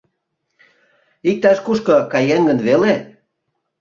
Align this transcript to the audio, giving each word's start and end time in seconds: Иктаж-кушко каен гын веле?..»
Иктаж-кушко 1.29 1.95
каен 2.11 2.41
гын 2.49 2.59
веле?..» 2.67 2.93